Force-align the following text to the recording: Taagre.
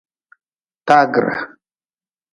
Taagre. 0.87 1.35